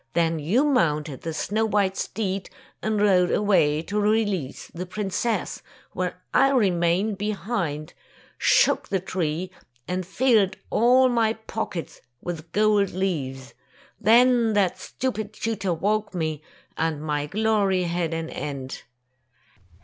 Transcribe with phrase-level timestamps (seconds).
[0.13, 2.49] Then you mounted the snow white steed
[2.81, 7.93] and rode away to release the princess, while I remained be hind,
[8.39, 9.51] shook the tree,
[9.87, 13.53] and filled all my pockets with gold leaves.
[13.99, 16.41] Then that stupid tutor woke me,
[16.75, 18.81] and my glory had an end."